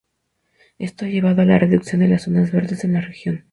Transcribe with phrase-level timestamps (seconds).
[0.79, 3.45] Esto ha llevado a la reducción de las zonas verdes en la región.